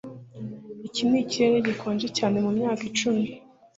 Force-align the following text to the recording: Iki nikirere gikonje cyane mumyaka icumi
Iki 0.87 1.01
nikirere 1.09 1.57
gikonje 1.67 2.07
cyane 2.17 2.35
mumyaka 2.43 2.83
icumi 2.89 3.25